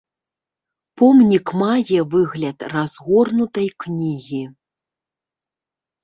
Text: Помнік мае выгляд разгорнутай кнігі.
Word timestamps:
Помнік 0.99 1.47
мае 1.63 1.99
выгляд 2.13 2.57
разгорнутай 2.73 3.67
кнігі. 3.83 4.39